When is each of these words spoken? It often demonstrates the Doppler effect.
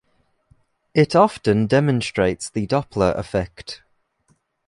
It 0.95 1.15
often 1.15 1.67
demonstrates 1.67 2.49
the 2.49 2.65
Doppler 2.65 3.15
effect. 3.15 3.83